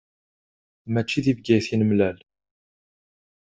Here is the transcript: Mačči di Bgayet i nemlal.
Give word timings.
Mačči 0.93 1.19
di 1.25 1.33
Bgayet 1.37 1.67
i 1.73 1.75
nemlal. 1.79 2.17